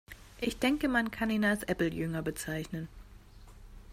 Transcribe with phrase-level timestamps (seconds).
[0.39, 2.87] Ich denke, man kann ihn als Apple-Jünger bezeichnen.